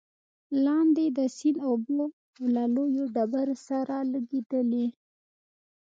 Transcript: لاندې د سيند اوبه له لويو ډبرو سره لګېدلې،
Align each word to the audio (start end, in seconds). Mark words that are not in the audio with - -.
لاندې 0.65 1.05
د 1.17 1.19
سيند 1.37 1.57
اوبه 1.67 2.03
له 2.55 2.63
لويو 2.75 3.05
ډبرو 3.15 3.55
سره 3.67 3.95
لګېدلې، 4.13 4.87